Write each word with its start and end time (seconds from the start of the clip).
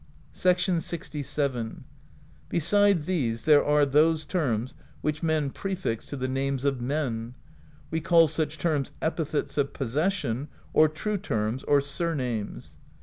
LXVn. 0.33 1.83
"Beside 2.49 3.03
these 3.03 3.45
there 3.45 3.63
are 3.63 3.85
those 3.85 4.25
terms 4.25 4.73
which 5.01 5.21
men 5.21 5.51
prefix 5.51 6.07
to 6.07 6.17
the 6.17 6.27
names 6.27 6.65
of 6.65 6.81
men: 6.81 7.35
we 7.91 8.01
call 8.01 8.27
such 8.27 8.57
terms 8.57 8.93
epithets 8.99 9.59
of 9.59 9.73
possession,^ 9.73 10.47
or 10.73 10.89
true 10.89 11.19
terms, 11.19 11.61
or 11.65 11.81
surnames. 11.81 12.77